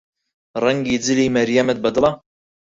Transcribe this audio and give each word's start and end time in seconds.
ڕەنگی 0.63 0.95
جلی 1.05 1.27
مەریەمت 1.35 1.77
بەدڵە؟ 1.83 2.11